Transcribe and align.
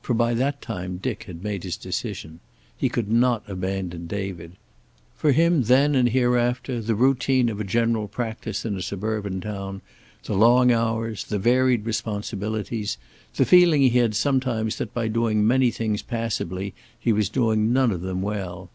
For 0.00 0.14
by 0.14 0.32
that 0.32 0.62
time 0.62 0.96
Dick 0.96 1.24
had 1.24 1.44
made 1.44 1.62
his 1.62 1.76
decision. 1.76 2.40
He 2.74 2.88
could 2.88 3.10
not 3.10 3.42
abandon 3.46 4.06
David. 4.06 4.52
For 5.14 5.32
him 5.32 5.64
then 5.64 5.94
and 5.94 6.08
hereafter 6.08 6.80
the 6.80 6.94
routine 6.94 7.50
of 7.50 7.60
a 7.60 7.64
general 7.64 8.08
practice 8.08 8.64
in 8.64 8.78
a 8.78 8.80
suburban 8.80 9.42
town, 9.42 9.82
the 10.24 10.32
long 10.32 10.72
hours, 10.72 11.24
the 11.24 11.38
varied 11.38 11.84
responsibilities, 11.84 12.96
the 13.34 13.44
feeling 13.44 13.82
he 13.82 13.90
had 13.98 14.14
sometimes 14.14 14.76
that 14.78 14.94
by 14.94 15.06
doing 15.06 15.46
many 15.46 15.70
things 15.70 16.00
passably 16.00 16.72
he 16.98 17.12
was 17.12 17.28
doing 17.28 17.74
none 17.74 17.90
of 17.90 18.00
them 18.00 18.22
well. 18.22 18.70